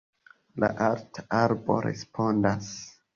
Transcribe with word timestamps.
La 0.61 0.69
alta 0.85 1.23
arbo 1.41 1.75
respondas: 1.87 2.71